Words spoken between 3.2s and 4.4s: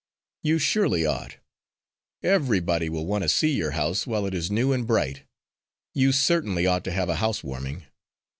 to see your house while it